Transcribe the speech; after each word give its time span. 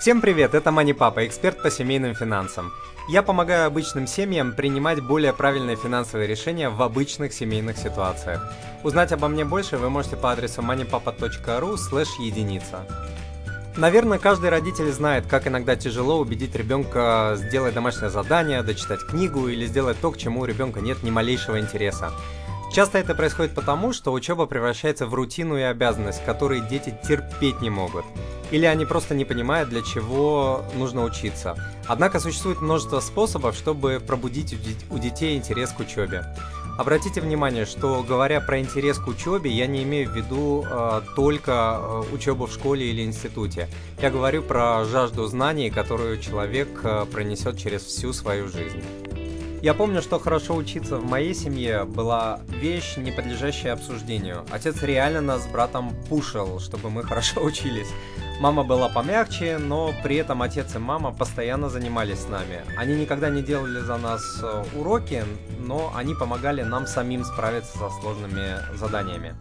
Всем 0.00 0.22
привет, 0.22 0.54
это 0.54 0.70
Мани 0.70 0.94
Папа, 0.94 1.26
эксперт 1.26 1.62
по 1.62 1.70
семейным 1.70 2.14
финансам. 2.14 2.72
Я 3.06 3.22
помогаю 3.22 3.66
обычным 3.66 4.06
семьям 4.06 4.54
принимать 4.54 5.02
более 5.02 5.34
правильные 5.34 5.76
финансовые 5.76 6.26
решения 6.26 6.70
в 6.70 6.80
обычных 6.80 7.34
семейных 7.34 7.76
ситуациях. 7.76 8.50
Узнать 8.82 9.12
обо 9.12 9.28
мне 9.28 9.44
больше 9.44 9.76
вы 9.76 9.90
можете 9.90 10.16
по 10.16 10.32
адресу 10.32 10.62
moneypapa.ru 10.62 11.76
единица. 12.18 12.86
Наверное, 13.76 14.18
каждый 14.18 14.48
родитель 14.48 14.90
знает, 14.90 15.26
как 15.26 15.46
иногда 15.46 15.76
тяжело 15.76 16.18
убедить 16.18 16.56
ребенка 16.56 17.34
сделать 17.36 17.74
домашнее 17.74 18.08
задание, 18.08 18.62
дочитать 18.62 19.00
книгу 19.00 19.48
или 19.48 19.66
сделать 19.66 20.00
то, 20.00 20.12
к 20.12 20.16
чему 20.16 20.40
у 20.40 20.44
ребенка 20.46 20.80
нет 20.80 21.02
ни 21.02 21.10
малейшего 21.10 21.60
интереса. 21.60 22.10
Часто 22.72 22.96
это 22.96 23.14
происходит 23.14 23.54
потому, 23.54 23.92
что 23.92 24.14
учеба 24.14 24.46
превращается 24.46 25.04
в 25.04 25.12
рутину 25.12 25.58
и 25.58 25.62
обязанность, 25.62 26.24
которые 26.24 26.62
дети 26.62 26.94
терпеть 27.06 27.60
не 27.60 27.68
могут. 27.68 28.06
Или 28.50 28.66
они 28.66 28.84
просто 28.84 29.14
не 29.14 29.24
понимают, 29.24 29.68
для 29.68 29.82
чего 29.82 30.64
нужно 30.74 31.04
учиться. 31.04 31.56
Однако 31.86 32.20
существует 32.20 32.60
множество 32.60 33.00
способов, 33.00 33.54
чтобы 33.54 34.00
пробудить 34.04 34.56
у 34.90 34.98
детей 34.98 35.36
интерес 35.36 35.70
к 35.70 35.80
учебе. 35.80 36.24
Обратите 36.78 37.20
внимание, 37.20 37.66
что 37.66 38.02
говоря 38.02 38.40
про 38.40 38.58
интерес 38.58 38.98
к 38.98 39.06
учебе, 39.06 39.50
я 39.50 39.66
не 39.66 39.82
имею 39.82 40.08
в 40.08 40.16
виду 40.16 40.64
э, 40.66 41.02
только 41.14 41.78
э, 41.78 42.14
учебу 42.14 42.46
в 42.46 42.52
школе 42.52 42.86
или 42.88 43.04
институте. 43.04 43.68
Я 44.00 44.10
говорю 44.10 44.42
про 44.42 44.84
жажду 44.86 45.26
знаний, 45.26 45.68
которую 45.70 46.18
человек 46.20 46.68
э, 46.82 47.04
пронесет 47.12 47.58
через 47.58 47.82
всю 47.82 48.14
свою 48.14 48.48
жизнь. 48.48 48.82
Я 49.60 49.74
помню, 49.74 50.00
что 50.00 50.18
хорошо 50.18 50.54
учиться 50.54 50.96
в 50.96 51.04
моей 51.04 51.34
семье 51.34 51.84
была 51.84 52.40
вещь, 52.48 52.96
не 52.96 53.12
подлежащая 53.12 53.74
обсуждению. 53.74 54.46
Отец 54.50 54.82
реально 54.82 55.20
нас 55.20 55.44
с 55.44 55.46
братом 55.46 55.94
пушил, 56.08 56.60
чтобы 56.60 56.88
мы 56.88 57.02
хорошо 57.02 57.40
учились. 57.44 57.88
Мама 58.40 58.64
была 58.64 58.88
помягче, 58.88 59.58
но 59.58 59.92
при 60.02 60.16
этом 60.16 60.40
отец 60.40 60.74
и 60.74 60.78
мама 60.78 61.12
постоянно 61.12 61.68
занимались 61.68 62.20
с 62.20 62.28
нами. 62.28 62.62
Они 62.78 62.98
никогда 62.98 63.28
не 63.28 63.42
делали 63.42 63.80
за 63.80 63.98
нас 63.98 64.40
э, 64.42 64.64
уроки, 64.76 65.24
но 65.58 65.92
они 65.94 66.14
помогали 66.14 66.62
нам 66.62 66.86
самим 66.86 67.22
справиться 67.22 67.76
со 67.76 67.90
сложными 67.90 68.56
заданиями. 68.78 69.34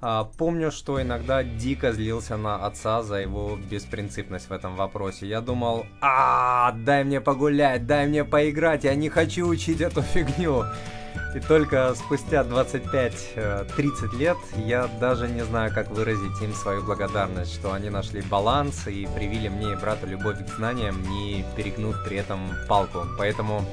А, 0.00 0.24
помню, 0.36 0.72
что 0.72 1.00
иногда 1.00 1.44
дико 1.44 1.92
злился 1.92 2.36
на 2.36 2.66
отца 2.66 3.04
за 3.04 3.20
его 3.20 3.56
беспринципность 3.70 4.48
в 4.48 4.52
этом 4.52 4.74
вопросе. 4.74 5.28
Я 5.28 5.40
думал, 5.40 5.86
а, 6.00 6.72
дай 6.72 7.04
мне 7.04 7.20
погулять, 7.20 7.86
дай 7.86 8.08
мне 8.08 8.24
поиграть, 8.24 8.82
я 8.82 8.96
не 8.96 9.10
хочу 9.10 9.46
учить 9.46 9.80
эту 9.80 10.02
фигню. 10.02 10.64
И 11.34 11.40
только 11.40 11.94
спустя 11.94 12.42
25-30 12.42 13.26
э, 13.36 14.16
лет 14.18 14.36
я 14.56 14.88
даже 15.00 15.28
не 15.28 15.44
знаю, 15.44 15.72
как 15.72 15.90
выразить 15.90 16.40
им 16.42 16.54
свою 16.54 16.82
благодарность, 16.82 17.54
что 17.54 17.72
они 17.72 17.90
нашли 17.90 18.22
баланс 18.22 18.86
и 18.86 19.06
привили 19.14 19.48
мне 19.48 19.72
и 19.72 19.76
брату 19.76 20.06
любовь 20.06 20.38
к 20.44 20.56
знаниям, 20.56 21.02
не 21.02 21.44
перегнув 21.56 21.96
при 22.04 22.16
этом 22.16 22.40
палку. 22.66 23.06
Поэтому, 23.18 23.64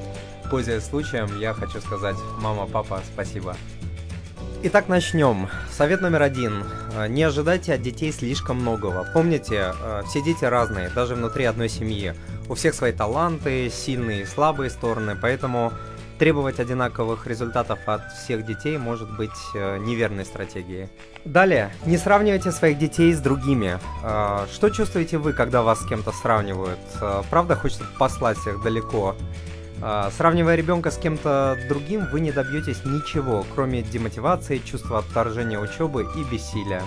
пользуясь 0.52 0.84
случаем, 0.84 1.40
я 1.40 1.54
хочу 1.54 1.80
сказать, 1.80 2.18
мама, 2.40 2.68
папа, 2.68 3.02
спасибо. 3.14 3.56
Итак, 4.64 4.88
начнем. 4.88 5.48
Совет 5.72 6.02
номер 6.02 6.24
один. 6.24 6.64
Э, 6.96 7.08
не 7.08 7.24
ожидайте 7.24 7.74
от 7.74 7.82
детей 7.82 8.12
слишком 8.12 8.58
многого. 8.58 9.08
Помните, 9.14 9.74
э, 9.80 10.02
все 10.08 10.22
дети 10.22 10.44
разные, 10.44 10.90
даже 10.90 11.16
внутри 11.16 11.46
одной 11.46 11.70
семьи. 11.70 12.16
У 12.50 12.56
всех 12.56 12.74
свои 12.74 12.92
таланты, 12.92 13.70
сильные 13.70 14.24
и 14.24 14.26
слабые 14.26 14.70
стороны, 14.70 15.18
поэтому 15.20 15.72
требовать 16.18 16.60
одинаковых 16.60 17.28
результатов 17.28 17.80
от 17.86 18.12
всех 18.14 18.46
детей 18.46 18.78
может 18.78 19.16
быть 19.16 19.32
э, 19.54 19.78
неверной 19.78 20.26
стратегией. 20.26 20.90
Далее, 21.26 21.74
не 21.86 21.98
сравнивайте 21.98 22.52
своих 22.52 22.78
детей 22.78 23.12
с 23.14 23.20
другими. 23.20 23.80
Что 24.54 24.70
чувствуете 24.70 25.18
вы, 25.18 25.34
когда 25.34 25.64
вас 25.64 25.82
с 25.82 25.88
кем-то 25.88 26.12
сравнивают? 26.12 26.80
Правда, 27.30 27.56
хочется 27.56 27.86
послать 27.98 28.38
их 28.46 28.62
далеко? 28.62 29.16
А, 29.82 30.10
сравнивая 30.12 30.56
ребенка 30.56 30.92
с 30.92 30.98
кем-то 30.98 31.58
другим, 31.68 32.08
вы 32.12 32.20
не 32.20 32.32
добьетесь 32.32 32.86
ничего, 32.86 33.46
кроме 33.54 33.82
демотивации, 33.82 34.60
чувства 34.60 35.00
отторжения 35.00 35.60
учебы 35.60 36.08
и 36.16 36.24
бессилия. 36.24 36.82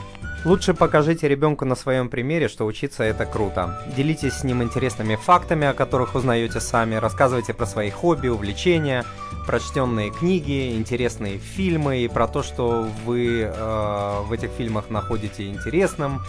Лучше 0.45 0.73
покажите 0.73 1.27
ребенку 1.27 1.65
на 1.65 1.75
своем 1.75 2.09
примере, 2.09 2.49
что 2.49 2.65
учиться 2.65 3.03
это 3.03 3.27
круто. 3.27 3.83
Делитесь 3.97 4.35
с 4.35 4.45
ним 4.45 4.63
интересными 4.63 5.17
фактами, 5.17 5.67
о 5.67 5.75
которых 5.75 6.15
узнаете 6.15 6.61
сами, 6.61 6.95
рассказывайте 6.95 7.55
про 7.55 7.67
свои 7.67 7.91
хобби, 7.91 8.29
увлечения, 8.29 9.05
прочтенные 9.47 10.11
книги, 10.11 10.77
интересные 10.77 11.39
фильмы 11.39 11.99
и 11.99 12.09
про 12.09 12.29
то, 12.29 12.45
что 12.45 12.89
вы 13.05 13.43
э, 13.43 14.21
в 14.23 14.33
этих 14.33 14.51
фильмах 14.51 14.91
находите 14.91 15.49
интересным. 15.49 16.23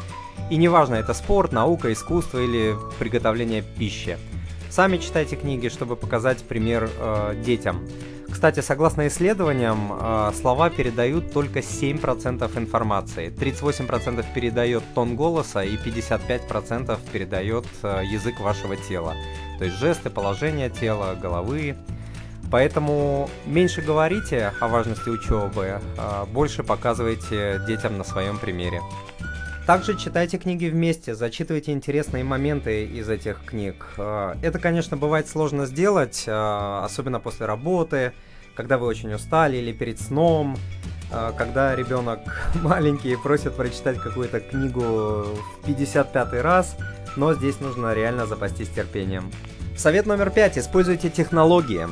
И 0.49 0.55
неважно, 0.55 0.95
это 0.95 1.13
спорт, 1.13 1.51
наука, 1.51 1.93
искусство 1.93 2.39
или 2.39 2.75
приготовление 2.97 3.61
пищи. 3.61 4.17
Сами 4.69 4.97
читайте 4.97 5.35
книги, 5.35 5.67
чтобы 5.67 5.95
показать 5.95 6.43
пример 6.43 6.89
э, 6.99 7.35
детям. 7.43 7.87
Кстати, 8.31 8.59
согласно 8.59 9.07
исследованиям, 9.07 9.91
э, 9.91 10.31
слова 10.39 10.69
передают 10.69 11.33
только 11.33 11.59
7% 11.59 12.57
информации, 12.57 13.29
38% 13.29 14.23
передает 14.33 14.83
тон 14.93 15.15
голоса 15.15 15.63
и 15.63 15.75
55% 15.75 16.99
передает 17.11 17.65
э, 17.81 18.03
язык 18.05 18.39
вашего 18.39 18.75
тела. 18.75 19.15
То 19.57 19.65
есть 19.65 19.77
жесты, 19.77 20.11
положение 20.11 20.69
тела, 20.69 21.15
головы. 21.19 21.75
Поэтому 22.51 23.29
меньше 23.47 23.81
говорите 23.81 24.53
о 24.59 24.67
важности 24.67 25.09
учебы, 25.09 25.81
э, 25.97 26.25
больше 26.31 26.63
показывайте 26.63 27.59
детям 27.67 27.97
на 27.97 28.03
своем 28.03 28.37
примере. 28.37 28.81
Также 29.69 29.95
читайте 29.95 30.39
книги 30.39 30.65
вместе, 30.65 31.13
зачитывайте 31.13 31.73
интересные 31.73 32.23
моменты 32.23 32.85
из 32.85 33.07
этих 33.07 33.45
книг. 33.45 33.85
Э, 33.99 34.33
это, 34.41 34.57
конечно, 34.57 34.97
бывает 34.97 35.27
сложно 35.29 35.67
сделать, 35.67 36.23
э, 36.25 36.79
особенно 36.83 37.19
после 37.19 37.45
работы, 37.45 38.13
когда 38.55 38.79
вы 38.79 38.87
очень 38.87 39.13
устали 39.13 39.57
или 39.57 39.71
перед 39.71 40.01
сном, 40.01 40.57
э, 41.11 41.33
когда 41.37 41.75
ребенок 41.75 42.19
маленький 42.63 43.15
просит 43.15 43.55
прочитать 43.55 43.99
какую-то 43.99 44.39
книгу 44.39 44.81
в 44.81 45.67
55 45.67 46.41
раз, 46.41 46.75
но 47.15 47.35
здесь 47.35 47.59
нужно 47.59 47.93
реально 47.93 48.25
запастись 48.25 48.69
терпением. 48.69 49.31
Совет 49.77 50.07
номер 50.07 50.31
пять. 50.31 50.57
Используйте 50.57 51.11
технологии. 51.11 51.87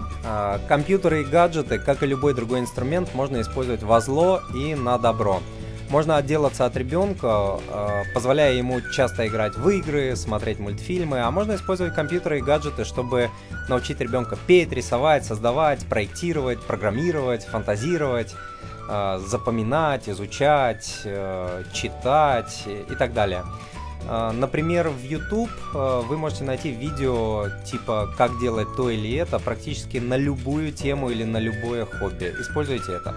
Компьютеры 0.67 1.21
и 1.21 1.25
гаджеты, 1.25 1.77
как 1.77 2.01
и 2.01 2.07
любой 2.07 2.33
другой 2.33 2.59
инструмент, 2.61 3.13
можно 3.13 3.39
использовать 3.39 3.83
во 3.83 4.01
зло 4.01 4.41
и 4.55 4.73
на 4.73 4.97
добро. 4.97 5.44
Можно 5.90 6.18
отделаться 6.18 6.66
от 6.66 6.75
ребенка, 6.75 7.59
э, 7.70 8.03
позволяя 8.14 8.53
ему 8.53 8.81
часто 8.81 9.25
играть 9.25 9.56
в 9.56 9.70
игры, 9.70 10.18
смотреть 10.18 10.59
мультфильмы, 10.59 11.22
а 11.22 11.31
можно 11.31 11.56
использовать 11.56 11.96
компьютеры 11.96 12.40
и 12.40 12.42
гаджеты, 12.42 12.84
чтобы 12.84 13.30
научить 13.70 14.02
ребенка 14.02 14.38
петь, 14.48 14.72
рисовать, 14.74 15.25
создавать, 15.25 15.86
проектировать, 15.86 16.62
программировать, 16.62 17.46
фантазировать, 17.46 18.36
э, 18.90 19.20
запоминать, 19.25 20.09
изучать, 20.09 21.02
э, 21.06 21.64
читать 21.72 22.64
и 22.68 22.96
так 22.96 23.14
далее. 23.14 23.44
Например, 24.34 24.90
в 24.90 25.03
YouTube 25.03 25.50
вы 25.73 26.18
можете 26.18 26.44
найти 26.44 26.72
видео 26.72 27.47
типа 27.66 28.13
«Как 28.18 28.40
делать 28.40 28.68
то 28.78 28.90
или 28.90 29.16
это» 29.16 29.40
практически 29.40 29.97
на 29.97 30.18
любую 30.18 30.72
тему 30.72 31.09
или 31.09 31.23
на 31.23 31.38
любое 31.38 31.85
хобби. 31.85 32.34
Используйте 32.40 32.94
это. 32.94 33.13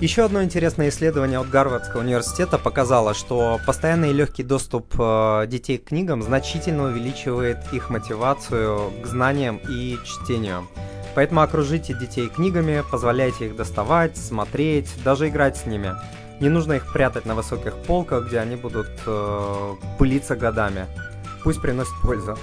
Еще 0.00 0.24
одно 0.24 0.42
интересное 0.42 0.88
исследование 0.88 1.38
от 1.38 1.48
Гарвардского 1.48 2.00
университета 2.00 2.58
показало, 2.58 3.14
что 3.14 3.60
постоянный 3.64 4.10
и 4.10 4.12
легкий 4.12 4.42
доступ 4.42 4.92
э, 4.98 5.46
детей 5.46 5.78
к 5.78 5.84
книгам 5.84 6.22
значительно 6.22 6.84
увеличивает 6.84 7.58
их 7.72 7.90
мотивацию 7.90 8.92
к 9.02 9.06
знаниям 9.06 9.60
и 9.68 9.96
чтению. 10.04 10.68
Поэтому 11.14 11.42
окружите 11.42 11.94
детей 11.94 12.28
книгами, 12.28 12.82
позволяйте 12.90 13.46
их 13.46 13.56
доставать, 13.56 14.16
смотреть, 14.16 14.90
даже 15.04 15.28
играть 15.28 15.56
с 15.56 15.64
ними. 15.64 15.94
Не 16.40 16.48
нужно 16.48 16.74
их 16.74 16.92
прятать 16.92 17.26
на 17.26 17.34
высоких 17.34 17.76
полках, 17.76 18.26
где 18.26 18.38
они 18.38 18.56
будут 18.56 18.90
э, 19.06 19.74
пылиться 19.98 20.36
годами. 20.36 20.86
Пусть 21.42 21.60
приносят 21.60 21.94
пользу. 22.02 22.36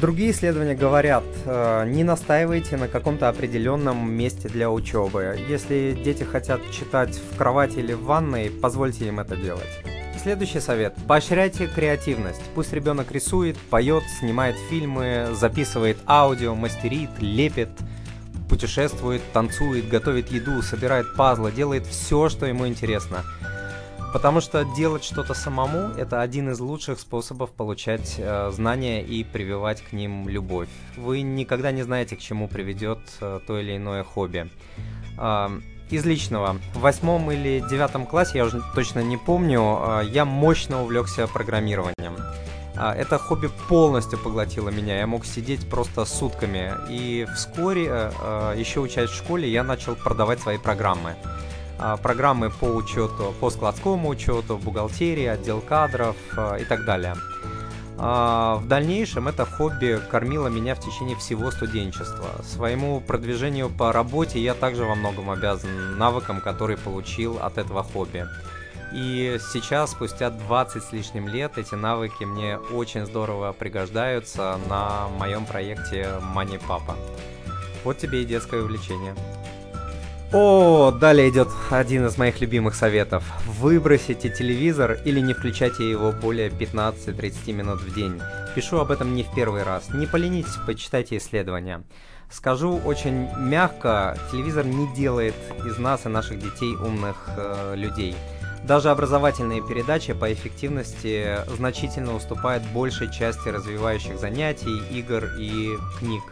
Другие 0.00 0.30
исследования 0.30 0.74
говорят, 0.74 1.24
э, 1.44 1.84
не 1.86 2.04
настаивайте 2.04 2.78
на 2.78 2.88
каком-то 2.88 3.28
определенном 3.28 4.10
месте 4.10 4.48
для 4.48 4.70
учебы. 4.70 5.38
Если 5.46 5.98
дети 6.02 6.22
хотят 6.22 6.60
читать 6.70 7.14
в 7.16 7.36
кровати 7.36 7.80
или 7.80 7.92
в 7.92 8.04
ванной, 8.04 8.50
позвольте 8.50 9.06
им 9.08 9.20
это 9.20 9.36
делать. 9.36 9.68
Следующий 10.22 10.60
совет. 10.60 10.94
Поощряйте 11.06 11.66
креативность. 11.66 12.42
Пусть 12.54 12.72
ребенок 12.72 13.12
рисует, 13.12 13.58
поет, 13.58 14.02
снимает 14.18 14.56
фильмы, 14.70 15.28
записывает 15.32 15.98
аудио, 16.06 16.54
мастерит, 16.54 17.10
лепит, 17.20 17.70
путешествует, 18.50 19.22
танцует, 19.32 19.88
готовит 19.88 20.30
еду, 20.30 20.60
собирает 20.60 21.16
пазлы, 21.16 21.50
делает 21.52 21.86
все, 21.86 22.28
что 22.28 22.44
ему 22.44 22.66
интересно– 22.66 23.24
Потому 24.12 24.40
что 24.40 24.64
делать 24.64 25.04
что-то 25.04 25.34
самому 25.34 25.94
это 25.96 26.20
один 26.20 26.50
из 26.50 26.58
лучших 26.58 26.98
способов 26.98 27.50
получать 27.50 28.16
э, 28.18 28.50
знания 28.52 29.02
и 29.02 29.22
прививать 29.22 29.82
к 29.82 29.92
ним 29.92 30.28
любовь. 30.28 30.68
Вы 30.96 31.22
никогда 31.22 31.70
не 31.70 31.82
знаете, 31.82 32.16
к 32.16 32.18
чему 32.18 32.48
приведет 32.48 32.98
э, 33.20 33.38
то 33.46 33.58
или 33.58 33.76
иное 33.76 34.02
хобби. 34.02 34.50
Э, 35.16 35.48
из 35.90 36.04
личного. 36.04 36.56
В 36.74 36.80
восьмом 36.80 37.30
или 37.30 37.64
девятом 37.70 38.04
классе, 38.04 38.38
я 38.38 38.44
уже 38.44 38.60
точно 38.74 39.00
не 39.00 39.16
помню, 39.16 39.78
э, 39.80 40.02
я 40.10 40.24
мощно 40.24 40.82
увлекся 40.82 41.28
программированием. 41.28 42.16
А, 42.82 42.94
это 42.94 43.18
хобби 43.18 43.50
полностью 43.68 44.18
поглотило 44.18 44.70
меня, 44.70 44.98
я 44.98 45.06
мог 45.06 45.26
сидеть 45.26 45.68
просто 45.68 46.06
сутками. 46.06 46.72
И 46.88 47.26
вскоре, 47.34 47.86
э, 47.86 48.10
э, 48.22 48.54
еще 48.56 48.80
учась 48.80 49.10
в 49.10 49.14
школе, 49.14 49.46
я 49.50 49.62
начал 49.62 49.94
продавать 49.94 50.40
свои 50.40 50.56
программы. 50.56 51.14
А, 51.78 51.98
программы 51.98 52.48
по 52.48 52.64
учету, 52.64 53.34
по 53.38 53.50
складскому 53.50 54.08
учету, 54.08 54.56
бухгалтерии, 54.56 55.26
отдел 55.26 55.60
кадров 55.60 56.16
э, 56.38 56.62
и 56.62 56.64
так 56.64 56.86
далее. 56.86 57.16
А, 57.98 58.56
в 58.56 58.66
дальнейшем 58.66 59.28
это 59.28 59.44
хобби 59.44 60.00
кормило 60.10 60.48
меня 60.48 60.74
в 60.74 60.80
течение 60.80 61.16
всего 61.16 61.50
студенчества. 61.50 62.30
Своему 62.42 63.02
продвижению 63.02 63.68
по 63.68 63.92
работе 63.92 64.40
я 64.40 64.54
также 64.54 64.86
во 64.86 64.94
многом 64.94 65.28
обязан 65.28 65.98
навыкам, 65.98 66.40
которые 66.40 66.78
получил 66.78 67.38
от 67.42 67.58
этого 67.58 67.82
хобби. 67.82 68.26
И 68.92 69.38
сейчас, 69.52 69.92
спустя 69.92 70.30
20 70.30 70.82
с 70.82 70.92
лишним 70.92 71.28
лет, 71.28 71.58
эти 71.58 71.74
навыки 71.74 72.24
мне 72.24 72.58
очень 72.58 73.06
здорово 73.06 73.52
пригождаются 73.52 74.58
на 74.68 75.08
моем 75.18 75.46
проекте 75.46 76.08
Money 76.34 76.60
Papa. 76.66 76.96
Вот 77.84 77.98
тебе 77.98 78.22
и 78.22 78.24
детское 78.24 78.62
увлечение. 78.62 79.14
О, 80.32 80.92
далее 80.92 81.28
идет 81.28 81.48
один 81.70 82.06
из 82.06 82.16
моих 82.16 82.40
любимых 82.40 82.76
советов. 82.76 83.24
Выбросите 83.46 84.30
телевизор 84.30 84.98
или 85.04 85.18
не 85.18 85.34
включайте 85.34 85.90
его 85.90 86.12
более 86.12 86.50
15-30 86.50 87.52
минут 87.52 87.80
в 87.80 87.92
день. 87.92 88.20
Пишу 88.54 88.78
об 88.78 88.92
этом 88.92 89.14
не 89.14 89.24
в 89.24 89.34
первый 89.34 89.64
раз. 89.64 89.88
Не 89.90 90.06
поленитесь, 90.06 90.56
почитайте 90.66 91.16
исследования. 91.16 91.82
Скажу 92.30 92.80
очень 92.84 93.28
мягко, 93.38 94.16
телевизор 94.30 94.64
не 94.64 94.86
делает 94.94 95.34
из 95.66 95.78
нас 95.78 96.06
и 96.06 96.08
наших 96.08 96.38
детей 96.38 96.76
умных 96.76 97.28
э, 97.36 97.74
людей. 97.76 98.14
Даже 98.64 98.90
образовательные 98.90 99.66
передачи 99.66 100.12
по 100.12 100.32
эффективности 100.32 101.38
значительно 101.56 102.14
уступают 102.14 102.62
большей 102.74 103.10
части 103.12 103.48
развивающих 103.48 104.18
занятий, 104.18 104.82
игр 104.90 105.24
и 105.38 105.70
книг. 105.98 106.22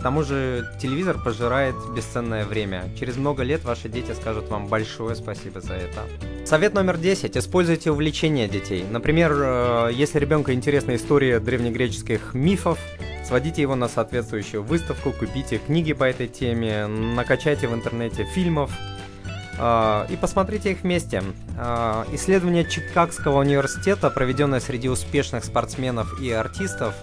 К 0.00 0.02
тому 0.02 0.22
же 0.22 0.66
телевизор 0.80 1.18
пожирает 1.22 1.74
бесценное 1.94 2.46
время. 2.46 2.84
Через 2.98 3.18
много 3.18 3.42
лет 3.42 3.64
ваши 3.64 3.90
дети 3.90 4.12
скажут 4.12 4.48
вам 4.48 4.66
большое 4.66 5.14
спасибо 5.14 5.60
за 5.60 5.74
это. 5.74 6.00
Совет 6.46 6.72
номер 6.72 6.96
10. 6.96 7.36
Используйте 7.36 7.90
увлечения 7.90 8.48
детей. 8.48 8.82
Например, 8.90 9.30
э, 9.36 9.90
если 9.92 10.18
ребенку 10.18 10.52
интересна 10.52 10.96
история 10.96 11.38
древнегреческих 11.38 12.32
мифов, 12.32 12.78
сводите 13.26 13.60
его 13.60 13.76
на 13.76 13.88
соответствующую 13.88 14.62
выставку, 14.62 15.12
купите 15.12 15.58
книги 15.58 15.92
по 15.92 16.04
этой 16.04 16.28
теме, 16.28 16.86
накачайте 16.86 17.68
в 17.68 17.74
интернете 17.74 18.24
фильмов, 18.24 18.72
и 20.10 20.16
посмотрите 20.16 20.72
их 20.72 20.82
вместе. 20.82 21.22
А, 21.58 22.06
исследование 22.12 22.64
Чикагского 22.64 23.40
университета, 23.40 24.08
проведенное 24.08 24.60
среди 24.60 24.88
успешных 24.88 25.44
спортсменов 25.44 26.20
и 26.20 26.30
артистов, 26.30 26.94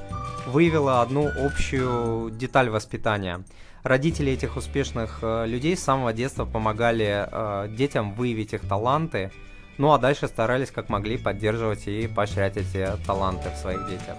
выявило 0.47 1.01
одну 1.01 1.27
общую 1.27 2.31
деталь 2.31 2.69
воспитания. 2.69 3.43
Родители 3.83 4.31
этих 4.31 4.57
успешных 4.57 5.19
э, 5.21 5.45
людей 5.45 5.77
с 5.77 5.83
самого 5.83 6.13
детства 6.13 6.45
помогали 6.45 7.27
э, 7.29 7.67
детям 7.69 8.13
выявить 8.13 8.53
их 8.53 8.67
таланты, 8.67 9.31
ну 9.77 9.93
а 9.93 9.99
дальше 9.99 10.27
старались 10.27 10.71
как 10.71 10.89
могли 10.89 11.17
поддерживать 11.17 11.87
и 11.87 12.07
поощрять 12.07 12.57
эти 12.57 12.87
таланты 13.05 13.49
в 13.49 13.57
своих 13.57 13.87
детях. 13.87 14.15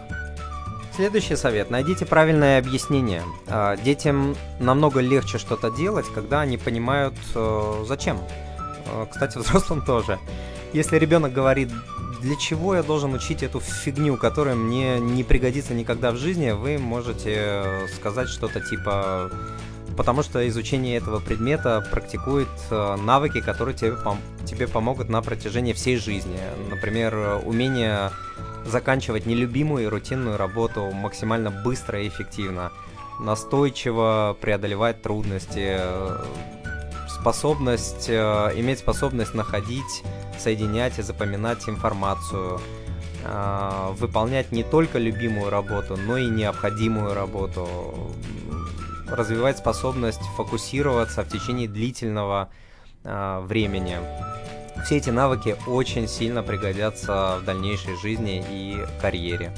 Следующий 0.99 1.37
совет. 1.37 1.71
Найдите 1.71 2.05
правильное 2.05 2.59
объяснение. 2.59 3.23
А, 3.47 3.77
детям 3.77 4.35
намного 4.59 4.99
легче 4.99 5.39
что-то 5.39 5.71
делать, 5.71 6.07
когда 6.13 6.41
они 6.41 6.59
понимают, 6.59 7.15
э, 7.37 7.85
зачем. 7.87 8.19
А, 8.89 9.07
кстати, 9.07 9.39
взрослым 9.39 9.81
тоже. 9.81 10.19
Если 10.73 10.99
ребенок 10.99 11.33
говорит, 11.33 11.71
для 12.21 12.35
чего 12.35 12.75
я 12.75 12.83
должен 12.83 13.15
учить 13.15 13.45
эту 13.45 13.61
фигню, 13.61 14.17
которая 14.17 14.57
мне 14.57 14.99
не 14.99 15.23
пригодится 15.23 15.73
никогда 15.73 16.11
в 16.11 16.17
жизни, 16.17 16.51
вы 16.51 16.79
можете 16.79 17.63
сказать 17.95 18.29
что-то 18.29 18.61
типа 18.61 19.31
потому 19.97 20.25
что 20.25 20.47
изучение 20.49 20.97
этого 20.97 21.21
предмета 21.21 21.87
практикует 21.93 22.49
э, 22.71 22.97
навыки, 22.97 23.41
которые 23.41 23.77
тебе, 23.77 23.91
пом- 23.93 24.19
тебе 24.45 24.67
помогут 24.67 25.09
на 25.09 25.23
протяжении 25.23 25.75
всей 25.75 25.97
жизни. 25.97 26.41
Например, 26.71 27.41
умение 27.47 28.11
заканчивать 28.69 29.27
нелюбимую 29.27 29.85
и 29.85 29.89
рутинную 29.89 30.37
работу 30.37 30.91
максимально 30.91 31.51
быстро 31.51 32.01
и 32.03 32.09
эффективно, 32.09 32.73
настойчиво 33.21 34.37
преодолевать 34.41 35.03
трудности, 35.03 35.79
способность, 37.09 38.09
э, 38.09 38.53
иметь 38.57 38.79
способность 38.79 39.35
находить, 39.35 40.05
соединять 40.39 40.99
и 40.99 41.03
запоминать 41.03 41.69
информацию, 41.69 42.61
э, 43.25 43.93
выполнять 43.99 44.53
не 44.53 44.63
только 44.63 44.99
любимую 44.99 45.51
работу, 45.51 45.97
но 45.97 46.17
и 46.17 46.27
необходимую 46.27 47.15
работу, 47.15 47.67
развивать 49.11 49.59
способность 49.59 50.23
фокусироваться 50.37 51.23
в 51.23 51.29
течение 51.29 51.69
длительного 51.69 52.51
э, 53.05 53.41
времени. 53.41 53.97
Все 54.85 54.97
эти 54.97 55.11
навыки 55.11 55.57
очень 55.67 56.09
сильно 56.09 56.43
пригодятся 56.43 57.39
в 57.41 57.45
дальнейшей 57.45 57.97
жизни 57.97 58.45
и 58.51 58.79
карьере. 59.01 59.53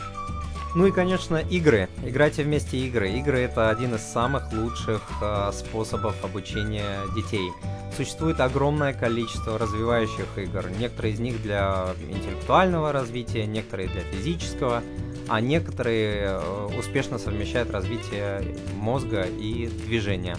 Ну 0.75 0.87
и, 0.87 0.93
конечно, 0.93 1.37
игры. 1.37 1.89
Играйте 2.05 2.45
вместе 2.45 2.79
игры. 2.79 3.11
Игры 3.11 3.41
это 3.41 3.71
один 3.71 3.97
из 3.97 4.03
самых 4.03 4.53
лучших 4.53 5.03
э, 5.21 5.51
способов 5.53 6.15
обучения 6.25 7.01
детей. 7.17 7.51
Существует 7.97 8.39
огромное 8.39 8.93
количество 8.93 9.59
развивающих 9.59 10.27
игр. 10.37 10.67
Некоторые 10.79 11.15
из 11.15 11.19
них 11.19 11.43
для 11.43 11.89
интеллектуального 12.09 12.93
развития, 12.93 13.47
некоторые 13.47 13.89
для 13.89 14.03
физического, 14.03 14.83
а 15.29 15.41
некоторые 15.41 16.39
э, 16.41 16.69
успешно 16.79 17.19
совмещают 17.19 17.73
развитие 17.73 18.57
мозга 18.77 19.23
и 19.23 19.67
движения. 19.67 20.37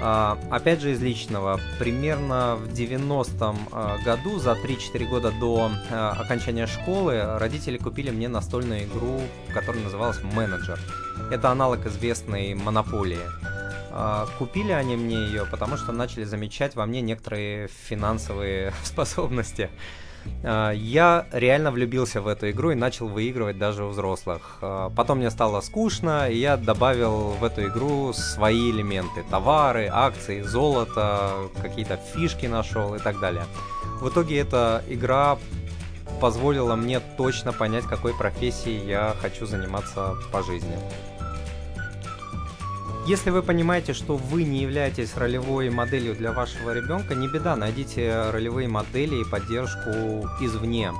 А, 0.00 0.38
опять 0.50 0.80
же 0.80 0.92
из 0.92 1.00
личного, 1.00 1.58
примерно 1.78 2.56
в 2.56 2.68
90-м 2.72 3.56
а, 3.72 3.98
году, 4.04 4.38
за 4.38 4.52
3-4 4.52 5.08
года 5.08 5.32
до 5.32 5.70
а, 5.90 6.12
окончания 6.12 6.66
школы, 6.66 7.38
родители 7.38 7.78
купили 7.78 8.10
мне 8.10 8.28
настольную 8.28 8.84
игру, 8.84 9.20
которая 9.54 9.82
называлась 9.82 10.22
«Менеджер». 10.22 10.78
Это 11.30 11.50
аналог 11.50 11.86
известной 11.86 12.54
«Монополии». 12.54 13.20
Купили 14.38 14.72
они 14.72 14.94
мне 14.94 15.16
ее, 15.16 15.46
потому 15.50 15.78
что 15.78 15.90
начали 15.90 16.24
замечать 16.24 16.76
во 16.76 16.84
мне 16.84 17.00
некоторые 17.00 17.68
финансовые 17.68 18.74
способности. 18.84 19.70
А, 20.42 20.70
я 20.70 21.26
реально 21.32 21.70
влюбился 21.70 22.20
в 22.20 22.28
эту 22.28 22.50
игру 22.50 22.70
и 22.70 22.74
начал 22.74 23.08
выигрывать 23.08 23.58
даже 23.58 23.84
у 23.84 23.88
взрослых. 23.88 24.58
А, 24.62 24.90
потом 24.90 25.18
мне 25.18 25.30
стало 25.30 25.60
скучно, 25.60 26.28
и 26.30 26.36
я 26.36 26.56
добавил 26.56 27.30
в 27.30 27.44
эту 27.44 27.66
игру 27.66 28.12
свои 28.12 28.70
элементы. 28.70 29.24
Товары, 29.30 29.88
акции, 29.92 30.42
золото, 30.42 31.48
какие-то 31.60 31.96
фишки 31.96 32.46
нашел 32.46 32.94
и 32.94 32.98
так 32.98 33.18
далее. 33.20 33.44
В 34.00 34.08
итоге 34.08 34.38
эта 34.38 34.82
игра 34.88 35.38
позволила 36.20 36.76
мне 36.76 37.00
точно 37.00 37.52
понять, 37.52 37.84
какой 37.84 38.14
профессией 38.14 38.86
я 38.86 39.14
хочу 39.20 39.46
заниматься 39.46 40.14
по 40.32 40.42
жизни. 40.42 40.76
Если 43.06 43.30
вы 43.30 43.44
понимаете, 43.44 43.92
что 43.92 44.16
вы 44.16 44.42
не 44.42 44.62
являетесь 44.62 45.16
ролевой 45.16 45.70
моделью 45.70 46.16
для 46.16 46.32
вашего 46.32 46.74
ребенка, 46.74 47.14
не 47.14 47.28
беда, 47.28 47.54
найдите 47.54 48.30
ролевые 48.30 48.66
модели 48.66 49.20
и 49.20 49.24
поддержку 49.24 49.90
извне. 50.40 50.90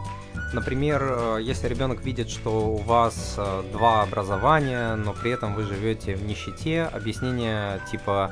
Например, 0.53 1.03
э, 1.03 1.39
если 1.43 1.67
ребенок 1.67 2.05
видит, 2.05 2.31
что 2.31 2.75
у 2.75 2.77
вас 2.77 3.35
э, 3.37 3.63
два 3.73 4.03
образования, 4.03 4.95
но 4.95 5.15
при 5.15 5.33
этом 5.33 5.57
вы 5.57 5.65
живете 5.65 6.15
в 6.15 6.23
нищете, 6.23 6.85
объяснение 6.85 7.81
типа 7.91 8.31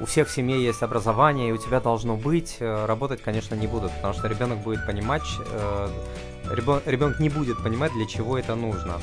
у 0.00 0.04
всех 0.04 0.28
в 0.28 0.30
семье 0.30 0.62
есть 0.62 0.82
образование, 0.82 1.48
и 1.48 1.52
у 1.52 1.56
тебя 1.56 1.80
должно 1.80 2.14
быть, 2.14 2.58
э, 2.60 2.84
работать, 2.84 3.22
конечно, 3.22 3.54
не 3.54 3.66
будут, 3.66 3.90
потому 3.92 4.12
что 4.12 4.28
ребенок 4.28 4.58
будет 4.58 4.84
понимать, 4.84 5.24
ребенок 6.44 7.20
не 7.20 7.30
будет 7.30 7.62
понимать, 7.62 7.92
для 7.94 8.04
чего 8.04 8.36
это 8.36 8.54
нужно. 8.54 9.00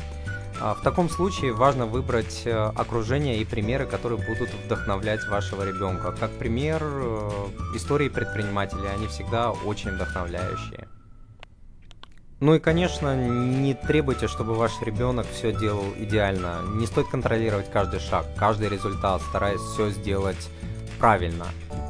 А, 0.62 0.74
в 0.74 0.82
таком 0.82 1.10
случае 1.10 1.54
важно 1.54 1.86
выбрать 1.86 2.44
э, 2.46 2.52
окружение 2.52 3.38
и 3.42 3.46
примеры, 3.46 3.86
которые 3.86 4.20
будут 4.20 4.50
вдохновлять 4.54 5.26
вашего 5.28 5.64
ребенка. 5.64 6.12
Как 6.12 6.32
пример, 6.32 6.82
э, 6.82 7.30
истории 7.76 8.10
предпринимателей, 8.10 8.88
они 8.94 9.08
всегда 9.08 9.52
очень 9.52 9.92
вдохновляющие. 9.92 10.88
Ну 12.40 12.56
и, 12.56 12.60
конечно, 12.60 13.16
не 13.16 13.74
требуйте, 13.74 14.28
чтобы 14.28 14.56
ваш 14.56 14.82
ребенок 14.82 15.26
все 15.32 15.54
делал 15.54 15.86
идеально. 15.98 16.62
Не 16.76 16.86
стоит 16.86 17.08
контролировать 17.08 17.72
каждый 17.72 18.00
шаг, 18.00 18.26
каждый 18.38 18.70
результат, 18.70 19.22
стараясь 19.30 19.62
все 19.62 19.90
сделать 19.90 20.50
правильно. 21.06 21.46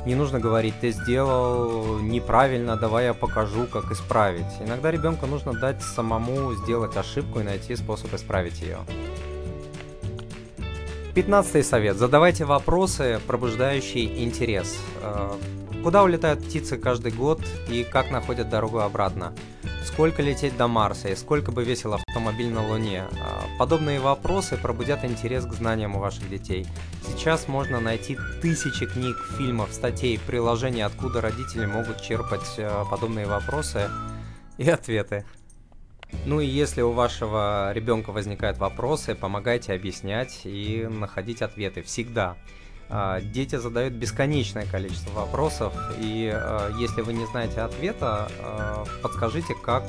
Не 0.05 0.13
нужно 0.13 0.41
говорить, 0.41 0.73
ты 0.81 0.91
сделал 0.91 1.99
неправильно, 1.99 2.75
давай 2.75 3.05
я 3.05 3.13
покажу, 3.13 3.65
как 3.65 3.89
исправить. 3.89 4.59
Иногда 4.59 4.91
ребенку 4.91 5.25
нужно 5.25 5.53
дать 5.53 5.81
самому 5.81 6.53
сделать 6.55 6.97
ошибку 6.97 7.39
и 7.39 7.43
найти 7.43 7.77
способ 7.77 8.13
исправить 8.13 8.61
ее. 8.61 8.79
Пятнадцатый 11.13 11.63
совет. 11.63 11.95
Задавайте 11.95 12.43
вопросы, 12.43 13.21
пробуждающие 13.25 14.21
интерес. 14.21 14.77
Э, 15.01 15.31
куда 15.81 16.03
улетают 16.03 16.43
птицы 16.43 16.75
каждый 16.75 17.13
год 17.13 17.39
и 17.69 17.85
как 17.85 18.11
находят 18.11 18.49
дорогу 18.49 18.79
обратно? 18.79 19.31
Сколько 19.85 20.23
лететь 20.23 20.57
до 20.57 20.67
Марса 20.67 21.07
и 21.07 21.15
сколько 21.15 21.53
бы 21.53 21.63
весил 21.63 21.93
автомобиль 21.93 22.49
на 22.49 22.67
Луне? 22.67 23.05
Подобные 23.57 24.01
вопросы 24.01 24.57
пробудят 24.57 25.05
интерес 25.05 25.45
к 25.45 25.53
знаниям 25.53 25.95
у 25.95 25.99
ваших 25.99 26.29
детей. 26.29 26.67
Сейчас 27.07 27.47
можно 27.47 27.79
найти 27.79 28.17
тысячи 28.41 28.85
книг, 28.85 29.15
фильмов, 29.37 29.71
статей, 29.71 30.19
приложений, 30.19 30.81
откуда 30.83 31.21
родители 31.21 31.65
могут 31.65 32.01
черпать 32.01 32.55
а, 32.57 32.83
подобные 32.83 33.27
вопросы 33.27 33.89
и 34.57 34.69
ответы. 34.69 35.25
Ну 36.25 36.41
и 36.41 36.45
если 36.45 36.81
у 36.81 36.91
вашего 36.91 37.71
ребенка 37.73 38.11
возникают 38.11 38.57
вопросы, 38.57 39.15
помогайте 39.15 39.73
объяснять 39.73 40.41
и 40.43 40.85
находить 40.89 41.41
ответы 41.41 41.81
всегда. 41.81 42.35
А, 42.89 43.19
дети 43.21 43.55
задают 43.55 43.93
бесконечное 43.93 44.65
количество 44.65 45.11
вопросов, 45.11 45.73
и 45.99 46.29
а, 46.33 46.71
если 46.77 47.01
вы 47.01 47.13
не 47.13 47.25
знаете 47.27 47.61
ответа, 47.61 48.29
а, 48.39 48.83
подскажите, 49.01 49.55
как 49.55 49.83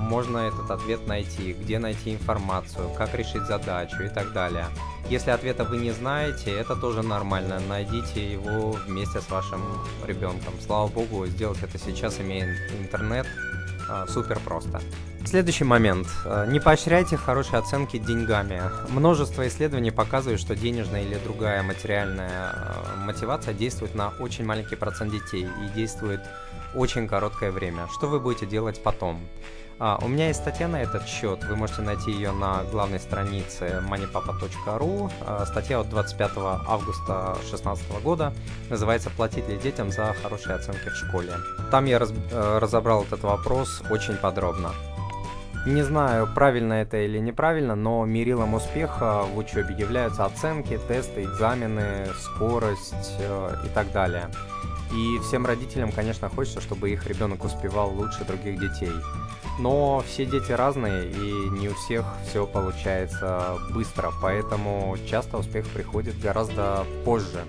можно 0.00 0.38
этот 0.38 0.70
ответ 0.70 1.06
найти, 1.06 1.52
где 1.52 1.78
найти 1.78 2.14
информацию, 2.14 2.90
как 2.96 3.14
решить 3.14 3.42
задачу 3.42 4.02
и 4.02 4.08
так 4.08 4.32
далее. 4.32 4.66
Если 5.08 5.30
ответа 5.30 5.64
вы 5.64 5.76
не 5.76 5.92
знаете, 5.92 6.50
это 6.50 6.74
тоже 6.76 7.02
нормально, 7.02 7.60
найдите 7.68 8.32
его 8.32 8.72
вместе 8.86 9.20
с 9.20 9.30
вашим 9.30 9.60
ребенком. 10.06 10.54
Слава 10.64 10.88
богу, 10.88 11.26
сделать 11.26 11.62
это 11.62 11.78
сейчас, 11.78 12.20
имея 12.20 12.56
интернет, 12.80 13.26
супер 14.08 14.38
просто. 14.40 14.80
Следующий 15.24 15.64
момент. 15.64 16.08
Э, 16.24 16.46
не 16.48 16.60
поощряйте 16.60 17.16
хорошие 17.16 17.58
оценки 17.58 17.98
деньгами. 17.98 18.62
Множество 18.88 19.46
исследований 19.46 19.90
показывают, 19.90 20.40
что 20.40 20.56
денежная 20.56 21.02
или 21.02 21.16
другая 21.16 21.62
материальная 21.62 22.52
э, 22.52 22.96
мотивация 23.04 23.52
действует 23.52 23.94
на 23.94 24.08
очень 24.18 24.44
маленький 24.44 24.76
процент 24.76 25.12
детей 25.12 25.46
и 25.46 25.74
действует 25.74 26.20
очень 26.74 27.06
короткое 27.06 27.52
время. 27.52 27.86
Что 27.92 28.06
вы 28.08 28.18
будете 28.18 28.46
делать 28.46 28.82
потом? 28.82 29.20
А, 29.82 29.98
у 30.02 30.08
меня 30.08 30.28
есть 30.28 30.40
статья 30.40 30.68
на 30.68 30.82
этот 30.82 31.08
счет, 31.08 31.42
вы 31.44 31.56
можете 31.56 31.80
найти 31.80 32.10
ее 32.10 32.32
на 32.32 32.64
главной 32.64 33.00
странице 33.00 33.82
moneypapa.ru. 33.88 35.10
А, 35.26 35.46
статья 35.46 35.80
от 35.80 35.88
25 35.88 36.32
августа 36.68 37.36
2016 37.40 38.02
года 38.02 38.34
называется 38.68 39.08
«Платить 39.08 39.48
ли 39.48 39.56
детям 39.56 39.90
за 39.90 40.14
хорошие 40.22 40.56
оценки 40.56 40.90
в 40.90 40.94
школе?». 40.94 41.32
Там 41.70 41.86
я 41.86 41.98
раз, 41.98 42.12
э, 42.12 42.58
разобрал 42.58 43.04
этот 43.04 43.22
вопрос 43.22 43.82
очень 43.90 44.16
подробно. 44.16 44.72
Не 45.66 45.82
знаю, 45.82 46.28
правильно 46.34 46.74
это 46.74 46.98
или 46.98 47.18
неправильно, 47.18 47.74
но 47.74 48.04
мерилом 48.04 48.52
успеха 48.52 49.22
в 49.22 49.38
учебе 49.38 49.74
являются 49.78 50.26
оценки, 50.26 50.78
тесты, 50.88 51.22
экзамены, 51.22 52.06
скорость 52.18 53.16
э, 53.18 53.56
и 53.64 53.68
так 53.68 53.90
далее. 53.92 54.28
И 54.92 55.18
всем 55.20 55.46
родителям, 55.46 55.92
конечно, 55.92 56.28
хочется, 56.28 56.60
чтобы 56.60 56.90
их 56.90 57.06
ребенок 57.06 57.44
успевал 57.44 57.90
лучше 57.94 58.24
других 58.24 58.58
детей. 58.58 58.92
Но 59.58 60.02
все 60.06 60.24
дети 60.24 60.52
разные, 60.52 61.10
и 61.10 61.50
не 61.50 61.68
у 61.68 61.74
всех 61.74 62.06
все 62.28 62.46
получается 62.46 63.58
быстро, 63.70 64.12
поэтому 64.22 64.96
часто 65.06 65.38
успех 65.38 65.66
приходит 65.68 66.18
гораздо 66.18 66.86
позже. 67.04 67.44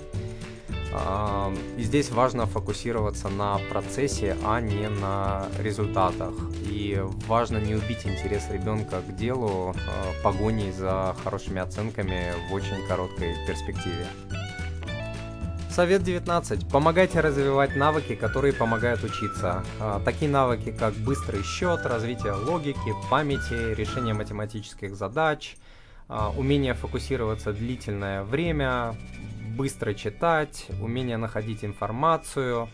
И 1.78 1.84
здесь 1.84 2.12
важно 2.12 2.46
фокусироваться 2.46 3.30
на 3.30 3.60
процессе, 3.70 4.36
а 4.44 4.60
не 4.60 4.90
на 4.90 5.48
результатах. 5.60 6.34
И 6.64 7.02
важно 7.28 7.60
не 7.60 7.76
убить 7.76 8.06
интерес 8.06 8.50
ребенка 8.50 9.02
к 9.02 9.16
делу 9.16 9.74
а, 9.74 10.24
погоней 10.24 10.72
за 10.72 11.16
хорошими 11.24 11.62
оценками 11.62 12.34
в 12.50 12.54
очень 12.54 12.86
короткой 12.88 13.36
перспективе. 13.48 14.06
Совет 15.72 16.04
19. 16.04 16.68
Помогайте 16.68 17.22
развивать 17.22 17.78
навыки, 17.78 18.14
которые 18.14 18.52
помогают 18.54 19.06
учиться. 19.06 19.64
А, 19.80 20.02
такие 20.04 20.30
навыки, 20.30 20.76
как 20.78 20.94
быстрый 20.96 21.44
счет, 21.44 21.86
развитие 21.86 22.34
логики, 22.34 22.94
памяти, 23.10 23.74
решение 23.74 24.14
математических 24.14 24.94
задач, 24.98 25.56
а, 26.10 26.30
умение 26.32 26.74
фокусироваться 26.74 27.54
длительное 27.54 28.24
время, 28.24 28.96
быстро 29.56 29.94
читать, 29.94 30.68
умение 30.82 31.16
находить 31.16 31.64
информацию, 31.64 32.68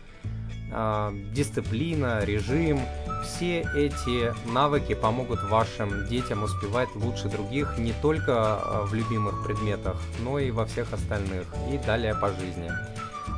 э, 0.72 1.12
дисциплина, 1.34 2.24
режим. 2.24 2.80
Все 3.24 3.62
эти 3.75 4.33
навыки 4.51 4.93
помогут 4.93 5.43
вашим 5.43 6.07
детям 6.07 6.43
успевать 6.43 6.89
лучше 6.95 7.29
других 7.29 7.77
не 7.77 7.93
только 7.93 8.33
а, 8.33 8.86
в 8.86 8.93
любимых 8.93 9.43
предметах, 9.43 9.97
но 10.19 10.39
и 10.39 10.51
во 10.51 10.65
всех 10.65 10.93
остальных 10.93 11.45
и 11.71 11.77
далее 11.77 12.15
по 12.15 12.29
жизни. 12.29 12.71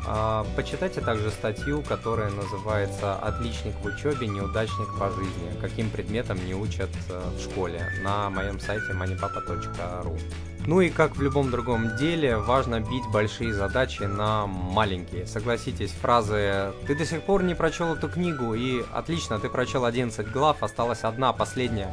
А, 0.07 0.45
почитайте 0.55 1.01
также 1.01 1.29
статью, 1.29 1.81
которая 1.81 2.31
называется 2.31 3.15
«Отличник 3.15 3.75
в 3.81 3.85
учебе, 3.85 4.27
неудачник 4.27 4.87
по 4.97 5.09
жизни. 5.11 5.59
Каким 5.61 5.89
предметом 5.89 6.43
не 6.45 6.55
учат 6.55 6.89
э, 7.09 7.21
в 7.37 7.41
школе» 7.41 7.87
на 8.03 8.29
моем 8.29 8.59
сайте 8.59 8.91
moneypapa.ru. 8.93 10.19
Ну 10.69 10.81
и 10.81 10.91
как 10.91 11.15
в 11.15 11.21
любом 11.23 11.49
другом 11.49 11.95
деле, 11.97 12.37
важно 12.37 12.79
бить 12.79 13.07
большие 13.11 13.55
задачи 13.55 14.03
на 14.03 14.45
маленькие. 14.45 15.25
Согласитесь, 15.25 15.89
фразы 15.89 16.73
«ты 16.85 16.93
до 16.95 17.07
сих 17.07 17.23
пор 17.23 17.41
не 17.41 17.55
прочел 17.55 17.95
эту 17.95 18.07
книгу» 18.07 18.53
и 18.53 18.83
«отлично, 18.93 19.39
ты 19.39 19.49
прочел 19.49 19.83
11 19.83 20.31
глав, 20.31 20.61
осталась 20.61 21.03
одна, 21.03 21.33
последняя» 21.33 21.91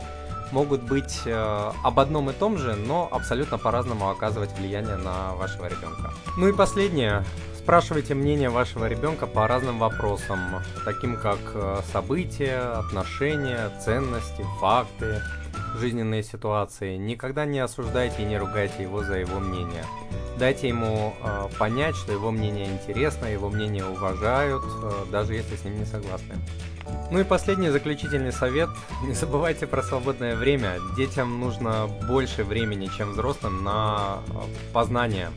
могут 0.52 0.82
быть 0.82 1.22
э, 1.24 1.72
об 1.82 1.98
одном 1.98 2.30
и 2.30 2.32
том 2.32 2.56
же, 2.56 2.76
но 2.76 3.08
абсолютно 3.10 3.58
по-разному 3.58 4.10
оказывать 4.10 4.56
влияние 4.56 4.96
на 4.96 5.34
вашего 5.34 5.66
ребенка. 5.66 6.12
Ну 6.36 6.46
и 6.46 6.52
последнее. 6.52 7.24
Спрашивайте 7.58 8.14
мнение 8.14 8.48
вашего 8.48 8.86
ребенка 8.86 9.26
по 9.26 9.48
разным 9.48 9.80
вопросам, 9.80 10.38
таким 10.84 11.16
как 11.16 11.40
э, 11.54 11.80
события, 11.92 12.78
отношения, 12.78 13.70
ценности, 13.84 14.44
факты, 14.60 15.20
жизненные 15.76 16.22
ситуации. 16.22 16.96
Никогда 16.96 17.44
не 17.44 17.58
осуждайте 17.60 18.22
и 18.22 18.26
не 18.26 18.38
ругайте 18.38 18.82
его 18.82 19.02
за 19.02 19.18
его 19.18 19.38
мнение. 19.38 19.84
Дайте 20.38 20.68
ему 20.68 21.14
э, 21.22 21.48
понять, 21.58 21.96
что 21.96 22.12
его 22.12 22.30
мнение 22.30 22.66
интересно, 22.66 23.24
его 23.26 23.48
мнение 23.48 23.86
уважают, 23.86 24.62
э, 24.66 25.06
даже 25.10 25.34
если 25.34 25.56
с 25.56 25.64
ним 25.64 25.78
не 25.78 25.86
согласны. 25.86 26.34
Ну 27.10 27.20
и 27.20 27.24
последний 27.24 27.70
заключительный 27.70 28.32
совет. 28.32 28.68
Не 29.02 29.14
забывайте 29.14 29.66
про 29.66 29.82
свободное 29.82 30.36
время. 30.36 30.74
Детям 30.96 31.40
нужно 31.40 31.88
больше 32.06 32.44
времени, 32.44 32.88
чем 32.96 33.12
взрослым, 33.12 33.64
на 33.64 34.18
э, 34.28 34.32
познание. 34.72 35.30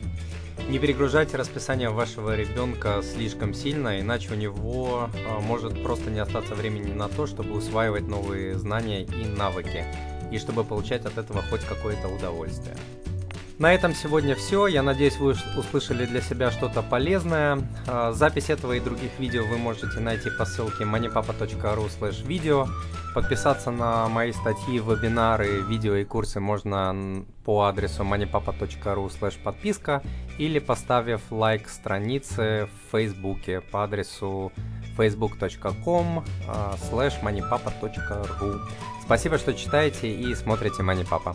Не 0.68 0.78
перегружайте 0.78 1.38
расписание 1.38 1.88
вашего 1.88 2.36
ребенка 2.36 3.00
слишком 3.02 3.54
сильно, 3.54 3.98
иначе 4.00 4.32
у 4.32 4.36
него 4.36 5.08
может 5.40 5.82
просто 5.82 6.10
не 6.10 6.20
остаться 6.20 6.54
времени 6.54 6.92
на 6.92 7.08
то, 7.08 7.26
чтобы 7.26 7.56
усваивать 7.56 8.06
новые 8.06 8.56
знания 8.56 9.02
и 9.02 9.24
навыки, 9.24 9.84
и 10.30 10.38
чтобы 10.38 10.64
получать 10.64 11.04
от 11.04 11.18
этого 11.18 11.42
хоть 11.42 11.64
какое-то 11.64 12.08
удовольствие. 12.08 12.76
На 13.60 13.74
этом 13.74 13.94
сегодня 13.94 14.34
все. 14.34 14.68
Я 14.68 14.82
надеюсь, 14.82 15.18
вы 15.18 15.34
услышали 15.54 16.06
для 16.06 16.22
себя 16.22 16.50
что-то 16.50 16.80
полезное. 16.80 17.58
А, 17.86 18.10
запись 18.12 18.48
этого 18.48 18.72
и 18.72 18.80
других 18.80 19.10
видео 19.18 19.44
вы 19.44 19.58
можете 19.58 20.00
найти 20.00 20.30
по 20.30 20.46
ссылке 20.46 20.84
moneypapa.ru 20.84 22.26
видео. 22.26 22.66
Подписаться 23.14 23.70
на 23.70 24.08
мои 24.08 24.32
статьи, 24.32 24.78
вебинары, 24.78 25.60
видео 25.60 25.96
и 25.96 26.04
курсы 26.04 26.40
можно 26.40 27.26
по 27.44 27.64
адресу 27.64 28.02
moneypapa.ru 28.02 29.42
подписка 29.44 30.02
или 30.38 30.58
поставив 30.58 31.20
лайк 31.30 31.68
странице 31.68 32.66
в 32.66 32.92
Фейсбуке 32.92 33.60
по 33.60 33.84
адресу 33.84 34.52
facebook.com 35.00 36.24
slash 36.90 37.22
moneypapa.ru 37.22 38.60
Спасибо, 39.10 39.38
что 39.38 39.54
читаете 39.54 40.08
и 40.08 40.32
смотрите 40.36 40.82
MoneyPapa. 40.84 41.34